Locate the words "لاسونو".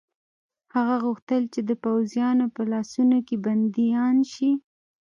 2.71-3.17